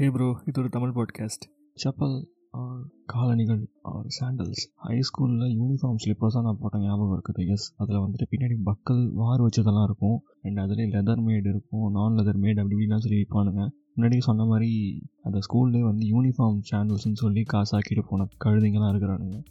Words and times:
ஹே 0.00 0.10
bro 0.10 0.36
இது 0.46 0.60
ஒரு 0.60 0.68
Tamil 0.68 0.92
podcast 0.94 1.42
chappal 1.84 2.24
or 2.50 2.84
காலணிகள் 3.04 3.68
ஆர் 3.82 4.06
சாண்டல்ஸ் 4.20 4.62
ஹை 4.74 5.00
ஸ்கூலில் 5.00 5.52
யூனிஃபார்ம் 5.60 5.96
ஸ்லிப்பர்ஸாக 6.04 6.42
நான் 6.42 6.56
போட்ட 6.60 6.78
ஞாபகம் 6.78 7.20
இருக்குது 7.20 7.48
எஸ் 7.48 7.74
அதில் 7.76 7.98
வந்துட்டு 7.98 8.26
பின்னாடி 8.30 8.56
பக்கல் 8.64 9.12
வார் 9.12 9.40
வச்சதெல்லாம் 9.40 9.82
இருக்கும். 9.82 10.22
அண்ட் 10.42 10.58
அதுலேயே 10.58 10.86
லெதர் 10.94 11.22
மேட் 11.26 11.48
இருக்கும் 11.48 11.90
நான் 11.90 12.12
லெதர் 12.12 12.40
மேட் 12.40 12.60
அப்படி 12.60 12.74
இப்படிலாம் 12.74 12.96
சொல்லி 12.96 13.26
விற்பானுங்க 13.26 13.70
முன்னாடி 13.96 14.18
சொன்ன 14.18 14.44
மாதிரி 14.44 15.02
அந்த 15.22 15.38
ஸ்கூல்லே 15.38 15.80
வந்து 15.80 16.06
யூனிஃபார்ம் 16.06 16.60
சாண்டல்ஸ்னு 16.70 17.12
சொல்லி 17.12 17.44
காசாக்கிட்டு 17.52 18.02
போன 18.08 18.28
கழுதைங்களாம் 18.44 18.94
இருக்கிறானுங்க. 18.94 19.44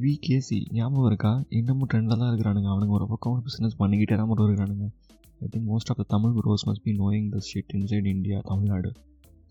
விகேசி 0.00 0.72
ஞாபகம் 0.72 1.06
இருக்கா? 1.06 1.44
இன்னமும் 1.48 1.88
ட்ரெண்டில் 1.94 2.18
தான் 2.18 2.34
இருக்கிறானுங்க. 2.34 2.68
அவனுங்க 2.74 2.88
ஒரு 2.88 3.08
பக்கம் 3.08 3.42
பிஸ்னஸ் 3.44 3.78
பண்ணிக்கிட்டே 3.78 4.16
தான் 4.16 4.26
மட்டும் 4.26 4.46
இருக்கிறானுங்க. 4.46 4.88
I 5.40 5.48
think 5.56 5.68
most 5.68 5.92
of 5.94 5.96
the 5.96 6.02
Tamil 6.08 6.30
bros 6.30 6.66
must 6.66 6.82
be 6.82 6.92
knowing 6.92 7.28
the 7.28 7.38
shit 7.54 7.76
inside 7.76 8.06
India 8.06 8.40
Tamil Nadu 8.44 8.92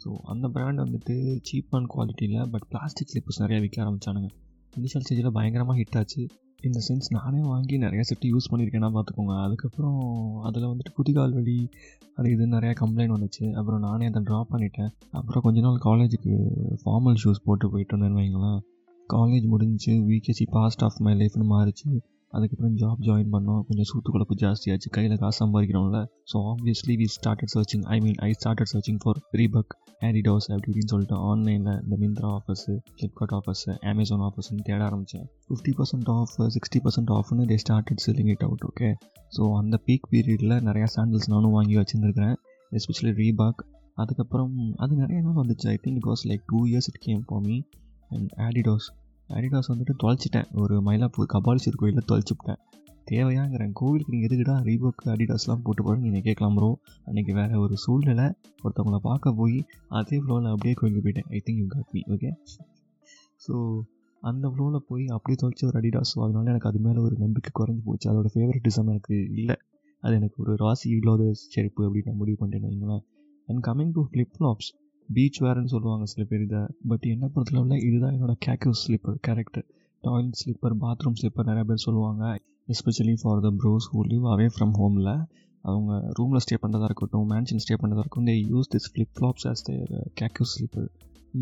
so 0.05 0.11
அந்த 0.23 0.47
பிராண்ட் 0.47 0.79
வந்துட்டு 0.79 1.13
சீப் 1.49 1.75
அண்ட் 1.77 1.89
குவாலிட்டியில் 1.93 2.49
பட் 2.49 2.66
பிளாஸ்டிக் 2.71 3.11
ஸ்லிப்பர்ஸ் 3.11 3.39
நிறையா 3.43 3.59
விற்க 3.61 3.77
ஆரம்பித்தானுங்க 3.84 4.30
இனிஷியல் 4.73 5.03
ஸ்டேஜில் 5.05 5.35
பயங்கரமாக 5.38 5.77
ஹிட் 5.80 5.97
ஆச்சு. 5.99 6.23
இந்த 6.59 6.80
சென்ஸ் 6.88 7.07
நானே 7.16 7.39
வாங்கி 7.41 7.75
நிறைய 7.77 8.02
செட்டு 8.09 8.30
யூஸ் 8.33 8.49
பண்ணியிருக்கேன்னா 8.52 8.89
பார்த்துக்கோங்க. 8.95 9.33
அதுக்கப்புறம் 9.45 9.97
அதில் 10.44 10.67
வந்துட்டு 10.71 10.94
புதிகால் 10.95 11.33
வலி 11.33 11.57
அது 12.16 12.31
இது 12.31 12.45
நிறையா 12.47 12.73
கம்ப்ளைண்ட் 12.81 13.16
வந்துச்சு. 13.16 13.45
அப்புறம் 13.52 13.80
நானே 13.80 14.05
அதை 14.05 14.21
ட்ராப் 14.21 14.52
பண்ணிட்டேன். 14.53 14.91
அப்புறம் 15.11 15.44
கொஞ்ச 15.44 15.61
நாள் 15.61 15.83
காலேஜுக்கு 15.88 16.33
ஃபார்மல் 16.83 17.19
ஷூஸ் 17.23 17.44
போட்டு 17.44 17.69
போயிட்டு 17.69 17.95
வந்தேன்னு 17.97 18.19
வைங்களேன் 18.22 18.59
காலேஜ் 19.09 19.47
முடிஞ்சு 19.47 19.94
விகேசி 20.11 20.47
பாஸ்ட் 20.52 20.83
ஆஃப் 20.83 20.99
மை 21.08 21.16
லைஃப்னு 21.16 21.47
மாறிச்சு. 21.55 21.89
அதுக்கப்புறம் 22.35 22.75
ஜாப் 22.81 23.02
ஜாயின் 23.07 23.34
பண்ணோம். 23.35 23.62
கொஞ்சம் 23.67 23.88
சூத்து 23.91 24.09
குழப்பு 24.13 24.35
ஜாஸ்தியாச்சு. 24.44 24.89
கையில் 24.95 25.17
காசு 25.23 25.38
சம்பாதிக்கணும்ல. 25.41 25.99
So 26.31 26.38
obviously 26.52 26.95
we 27.02 27.08
started 27.16 27.53
searching 27.55 27.85
I 27.95 27.98
mean 28.05 28.20
I 28.27 28.30
started 28.39 28.71
searching 28.73 29.02
for 29.03 29.20
Reebok 29.41 29.73
Adidas 30.02 30.48
அப்படி 30.52 30.67
இப்படின்னு 30.70 30.91
சொல்லிட்டு 30.94 31.17
ஆன்லைனில் 31.30 31.77
இந்த 31.84 31.95
Myntra 32.02 32.30
offers 32.38 32.73
Flipkart 32.95 33.35
offers 33.38 33.71
Amazon 33.91 34.23
ஆஃபர்ஸ்னு 34.28 34.66
தேட 34.69 34.81
ஆரம்பித்தேன் 34.89 35.28
fifty 35.47 35.73
percent 35.80 36.09
off 36.16 36.33
sixty 36.56 36.81
percent 36.86 37.13
ஆஃப்னு 37.17 37.45
they 37.52 37.58
started 37.63 38.03
selling 38.06 38.31
it 38.33 38.44
out 38.47 38.66
okay 38.69 38.89
so 39.31 39.45
அந்த 39.61 39.75
பீக் 39.88 40.09
பீரியடில் 40.13 40.58
நிறையா 40.67 40.89
சாண்டில்ஸ் 40.95 41.31
நானும் 41.33 41.56
வாங்கி 41.58 41.78
வச்சுருந்துருக்கிறேன். 41.80 42.36
எஸ்பெஷலி 42.72 43.13
ரீபாக் 43.22 43.63
அதுக்கப்புறம் 43.97 44.53
அது 44.83 44.94
நிறைய 45.03 45.19
நாள் 45.25 45.39
வந்துச்சு. 45.41 45.67
I 45.73 45.78
think 45.83 46.00
it 46.02 46.09
was 46.11 46.23
like 46.31 46.44
two 46.52 46.59
years 46.72 46.89
it 46.91 47.02
came 47.08 47.23
for 47.28 47.44
me 47.47 47.58
and 48.11 48.31
Adidas 48.47 48.88
Adidas 49.30 49.70
வந்துட்டு 49.72 49.94
தொலைச்சிட்டேன். 50.04 50.48
ஒரு 50.62 50.76
மயிலாப்பூர் 50.88 51.30
கபாலீஸ்வர் 51.34 51.80
கோயிலில் 51.81 52.08
தொலைச்சிவிட்டேன் 52.12 52.59
தேவையாங்கிறேன். 53.08 53.72
கோவிலுக்கு 53.80 54.14
நீங்கள் 54.14 54.30
எதுக்குடா 54.30 54.56
ரீபோக் 54.68 55.02
அடிடாஸ்லாம் 55.14 55.64
போட்டு 55.66 55.81
போட 55.86 55.95
நீங்கள் 56.06 56.23
கேட்கலாம் 56.28 56.56
ப்ரோ 56.58 56.70
அன்றைக்கி 57.08 57.34
வேறு 57.40 57.59
ஒரு 57.66 57.76
சூழ்நிலை. 57.84 58.26
ஒருத்தவங்கள 58.64 59.00
பார்க்க 59.09 59.34
போய் 59.40 59.58
அதே 60.00 60.18
ஃப்ளோவில் 60.22 60.50
அப்படியே 60.53 60.76
கோயிலுக்கு 60.80 61.03
போயிட்டேன். 61.08 61.30
I 61.38 61.42
think 61.48 61.62
you 61.64 61.68
got 61.76 61.92
me 61.96 62.02
okay 62.16 62.31
so 63.42 63.53
அந்த 64.23 64.46
ஃப்ளோவில் 64.52 64.86
போய் 64.90 65.03
அப்படியே 65.16 65.38
தொலைச்ச 65.42 65.64
ஒரு 65.70 65.78
அடிடாஸ் 65.81 66.14
அதனால 66.26 66.50
எனக்கு 66.53 66.70
அது 66.72 66.80
மேலே 66.86 67.00
ஒரு 67.08 67.16
நம்பிக்கை 67.26 67.52
குறைஞ்சி 67.59 67.84
போச்சு. 67.90 68.08
அதோட 68.12 68.30
ஃபேவரட்டிசம் 68.36 68.90
எனக்கு 68.94 69.16
இல்லை. 69.40 69.58
அது 70.03 70.16
எனக்கு 70.20 70.38
ஒரு 70.44 70.53
ராசி 70.64 70.88
இல்லாத 71.00 71.23
செருப்பு 71.53 71.84
அப்படின்னு 71.88 72.09
நான் 72.12 72.22
முடிவு 72.22 72.38
பண்ணிட்டேன் 72.42 72.66
வைங்களேன். 72.70 73.03
And 73.48 73.62
coming 73.68 73.94
to 73.98 74.02
flip 74.09 74.34
flops 74.38 74.70
beach 75.09 75.39
வேர்னு 75.44 75.72
சொல்லுவாங்க 75.73 76.06
சில 76.11 76.23
பேர் 76.30 76.44
இதை. 76.45 76.61
பட் 76.92 77.06
என்ன 77.14 77.30
பொறுத்தளவில் 77.34 77.84
இதுதான் 77.88 78.14
என்னோடய 78.16 78.39
கேக்யூஸ் 78.48 78.84
slipper 78.86 79.17
character 79.28 79.66
toilet 80.03 80.39
slipper 80.42 80.75
bathroom 80.84 81.17
slipper 81.22 81.50
நிறைய 81.50 81.66
பேர் 81.70 81.86
சொல்லுவாங்க. 81.88 82.23
Especially 82.73 83.16
for 83.22 83.42
the 83.45 83.52
bros 83.62 83.88
who 83.94 84.02
live 84.12 84.28
away 84.34 84.47
from 84.56 84.75
ஹோமில் 84.81 85.12
அவங்க 85.66 85.92
ரூமில் 86.17 86.44
ஸ்டே 86.45 86.56
பண்ணுறதா 86.64 86.88
இருக்கட்டும் 86.89 87.28
மேன்ஷன் 87.34 87.64
ஸ்டே 87.64 87.75
பண்ணுறதா 87.81 88.03
இருக்கட்டும் 88.03 88.30
they 88.31 88.36
use 88.53 88.72
this 88.75 88.89
flip 88.92 89.14
flops 89.17 89.47
as 89.52 89.66
their 89.70 89.92
கேக்யூஸ் 90.22 90.53
sleeper 90.56 90.89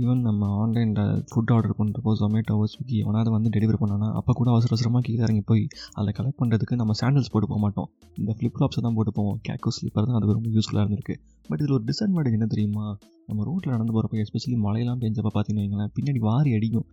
even 0.01 0.21
நம்ம 0.27 0.47
ஆன்லைனில் 0.61 1.01
ஃபுட் 1.31 1.51
ஆர்டர் 1.55 1.75
பண்ணுறப்போ 1.79 2.11
ஜொமேட்டோ 2.19 2.55
ஸ்விக்கி 2.71 2.95
எவனாவது 3.03 3.29
வந்து 3.35 3.49
டெலிவரி 3.55 3.79
பண்ணோன்னா 3.81 4.07
அப்போ 4.19 4.31
கூட 4.39 4.49
அவசர 4.53 4.71
அவசரமாக 4.73 5.03
கீழே 5.07 5.21
இறங்கி 5.25 5.43
போய் 5.49 5.63
அதில் 5.93 6.15
கலெக்ட் 6.19 6.39
பண்ணுறதுக்கு 6.41 6.79
நம்ம 6.81 6.93
சாண்டல்ஸ் 7.01 7.31
போட்டு 7.33 7.49
போக 7.51 7.59
மாட்டோம். 7.59 7.89
இந்த 8.19 8.31
ஃப்ளிப் 8.37 8.55
ஃப்ளாப்ஸை 8.55 8.81
தான் 8.81 8.95
போட்டு 8.97 9.11
போவோம். 9.11 9.37
கேக்கோ 9.47 9.71
ஸ்லிப்பர் 9.77 10.07
தான் 10.07 10.17
அதுக்கு 10.19 10.37
ரொம்ப 10.39 10.49
யூஸ்ஃபுல்லாக 10.55 10.83
இருந்திருக்கு. 10.85 11.15
பட் 11.49 11.61
இதில் 11.61 11.75
ஒரு 11.77 11.85
டிஸ்அட்வான்டேஜ் 11.89 12.37
என்ன 12.39 12.45
தெரியுமா? 12.45 12.85
நம்ம 13.27 13.43
ரோட்டில் 13.43 13.71
நடந்து 13.71 13.93
போகிறப்ப 13.93 14.23
எஸ்பெஷலி 14.23 14.57
மழையெல்லாம் 14.65 15.01
பெஞ்சப்போ 15.03 15.31
பார்த்தீங்கன்னு 15.33 15.63
வைங்களேன் 15.63 15.93
பின்னாடி 15.97 16.19
வாரி 16.19 16.53
அடிக்கும். 16.53 16.87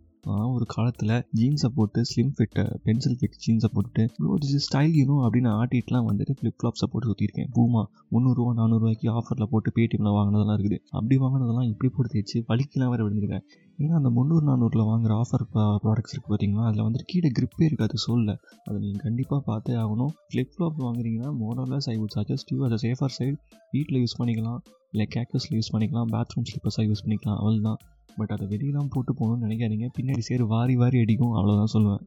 ஒரு 0.54 0.64
காலத்தில் 0.72 1.12
ஜீன்ஸை 1.38 1.68
போட்டு 1.76 2.00
ஸ்லிம் 2.08 2.32
ஃபிட்டை 2.36 2.64
பென்சில் 2.86 3.14
ஃபிட் 3.18 3.36
ஜீன்ஸை 3.44 3.68
போட்டுட்டு 3.74 4.02
bro 4.16 4.34
this 4.42 4.54
is 4.58 4.66
style 4.68 4.94
you know 4.98 5.16
அப்படின்னு 5.26 5.50
ஆட்டிட்டுலாம் 5.60 6.06
வந்துட்டு 6.08 6.32
ஃப்ளிப் 6.38 6.56
ஃப்ளாப்ஸை 6.60 6.86
போட்டு 6.92 7.08
சுற்றிருக்கேன் 7.10 7.48
பூமா 7.56 7.82
முந்நூறுரூவா 8.14 8.52
நானூறுரூவாய்க்கு 8.58 9.08
ஆஃபரில் 9.18 9.48
போட்டு 9.52 9.70
பேடிஎம்மில் 9.76 10.16
வாங்கினதெல்லாம் 10.16 10.56
இருக்குது. 10.58 10.78
அப்படி 10.96 11.16
வாங்கினதெல்லாம் 11.24 11.68
இப்படி 11.72 11.90
போட்டு 11.94 12.12
தேய்ச்சி 12.14 12.38
வலிக்கலாம் 12.50 12.90
வேறு 12.94 13.04
விழுந்திருக்கேன். 13.06 13.44
ஏன்னா 13.82 13.94
அந்த 14.00 14.10
முந்நூறு 14.16 14.44
நானூறில் 14.50 14.84
வாங்குற 14.90 15.14
ஆஃபர் 15.22 15.44
ப்ராடக்ட்ஸ் 15.84 16.14
இருக்குது 16.14 16.32
பார்த்தீங்களா 16.32 16.66
அதில் 16.70 16.84
வந்துட்டு 16.86 17.08
கீழே 17.12 17.30
கிரிப்பே 17.38 17.64
இருக்காது 17.70 17.98
சொல்ல 18.06 18.34
அதை 18.66 18.76
நீங்கள் 18.82 19.04
கண்டிப்பாக 19.06 19.40
பார்த்தே 19.48 19.76
ஆகணும். 19.84 20.12
ஃப்ளிப் 20.30 20.52
ஃப்ளாப் 20.56 20.82
வாங்குறீங்கன்னா 20.86 21.30
மோரலஸ் 21.42 21.88
ஐ 21.92 21.96
வுட் 22.02 22.16
சஜஸ்ட் 22.18 22.52
யூ 22.54 22.58
அதை 22.68 22.78
சேஃபர் 22.84 23.14
சைடு 23.18 23.36
வீட்டில் 23.76 24.00
யூஸ் 24.02 24.18
பண்ணிக்கலாம். 24.20 24.60
இல்லை 24.92 25.06
கேக்கஸில் 25.16 25.56
யூஸ் 25.60 25.72
பண்ணிக்கலாம். 25.74 26.10
பாத்ரூம் 26.16 26.46
ஸ்லிப்பர்ஸாக 26.50 26.84
யூஸ் 26.90 27.02
பண்ணிக்கலாம். 27.06 27.38
அவள் 27.42 27.58
தான் 27.68 27.80
பட் 28.18 28.32
அதை 28.36 28.46
வெளியெல்லாம் 28.52 28.90
போட்டு 28.94 29.12
போகணும்னு 29.20 29.46
நினைக்காதீங்க. 29.46 29.88
பின்னாடி 29.98 30.24
சேர் 30.28 30.44
வாரி 30.54 30.76
வாரி 30.82 30.98
அடிக்கும். 31.04 31.34
அவ்வளோதான் 31.38 31.72
சொல்லுவேன். 31.74 32.02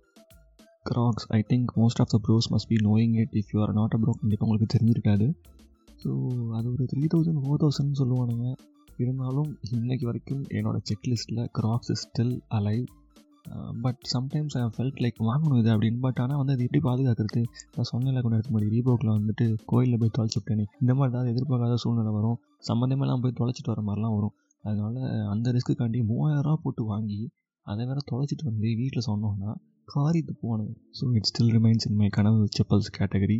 Crocs 0.89 1.27
I 1.37 1.41
think 1.51 1.69
most 1.81 2.01
of 2.03 2.11
the 2.13 2.17
bros 2.25 2.47
must 2.53 2.69
be 2.71 2.77
knowing 2.89 3.13
it 3.23 3.35
if 3.41 3.51
you 3.53 3.59
are 3.65 3.73
not 3.79 3.95
a 3.97 3.99
bro 4.01 4.13
கண்டிப்பாக 4.21 4.47
உங்களுக்கு 4.47 4.73
தெரிஞ்சிருக்காது. 4.75 5.27
ஸோ 6.03 6.09
அது 6.57 6.67
ஒரு 6.73 6.85
த்ரீ 6.93 7.03
தௌசண்ட் 7.13 7.41
ஃபோர் 7.43 7.61
தௌசண்ட் 7.63 7.99
சொல்லுவானுங்க. 8.01 8.47
இருந்தாலும் 9.03 9.51
இன்றைக்கு 9.77 10.05
வரைக்கும் 10.09 10.43
என்னோடய 10.57 10.83
செக்லிஸ்ட்டில் 10.89 11.41
Crocs 11.59 11.91
is 11.93 12.03
still 12.07 12.35
alive 12.57 12.83
but 13.85 14.01
sometimes 14.13 14.53
I 14.59 14.61
felt 14.75 14.99
like 15.03 15.17
வாங்கணும் 15.29 15.59
இது 15.61 15.69
அப்படின்னு. 15.73 15.99
பட் 16.05 16.19
ஆனால் 16.23 16.39
வந்து 16.41 16.53
அது 16.55 16.65
எப்படி 16.67 16.81
பாதுகாக்கிறது? 16.89 17.41
நான் 17.75 17.89
சொன்னேன் 17.91 18.21
கொஞ்சம் 18.23 18.37
எடுத்து 18.37 18.53
முடியும் 18.55 18.75
ரீபோக்கில் 18.75 19.11
வந்துட்டு 19.15 19.45
கோயிலில் 19.71 19.99
போய் 20.01 20.13
தொலைச்சி 20.17 20.37
விட்டேனே 20.39 20.65
இந்த 20.81 20.91
மாதிரி 20.99 21.11
ஏதாவது 21.13 21.31
எதிர்பார்க்காத 21.33 21.77
சூழ்நிலை 21.83 22.13
வரும். 22.19 22.37
சம்மந்தமெல்லாம் 22.69 23.23
போய் 23.23 23.37
தொலைச்சிட்டு 23.39 23.71
வர 23.73 23.81
மாதிரிலாம் 23.87 24.15
வரும். 24.17 24.33
அதனால் 24.63 24.99
அந்த 25.27 25.51
ரிஸ்க்குக்காண்டி 25.51 26.01
மூவாயிரரூவா 26.09 26.55
போட்டு 26.63 26.83
வாங்கி 26.85 27.21
அதை 27.67 27.83
வேறு 27.85 28.01
தொலைச்சிட்டு 28.11 28.45
வந்து 28.45 28.69
வீட்டில் 28.81 29.07
சொன்னோன்னா 29.07 29.51
காரித்து 29.85 30.33
போனது 30.41 30.73
so 30.99 31.05
it 31.15 31.23
still 31.23 31.51
remains 31.51 31.87
in 31.89 31.95
my 31.95 32.09
கனவு 32.09 32.47
chappals 32.57 32.93
category. 32.97 33.39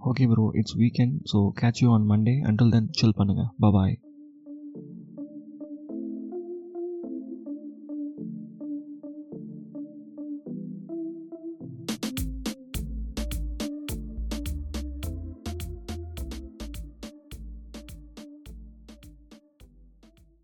Okay 0.00 0.24
bro 0.26 0.44
it's 0.52 0.76
weekend 0.76 1.14
so 1.32 1.38
catch 1.60 1.80
you 1.82 1.90
on 1.92 2.08
Monday 2.10 2.34
until 2.48 2.70
then 2.70 2.88
chill 2.92 3.16
பண்ணுங்கள் 3.16 3.50
பபாய் 3.60 3.94